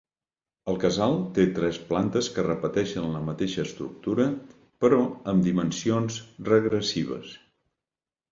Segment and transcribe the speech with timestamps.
[0.71, 4.27] El casal té tres plantes que repeteixen la mateixa estructura
[4.85, 5.01] però
[5.33, 6.17] amb dimensions
[6.51, 7.37] regressives.